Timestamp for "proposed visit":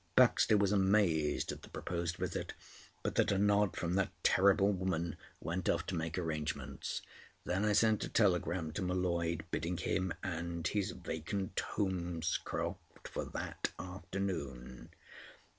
1.69-2.55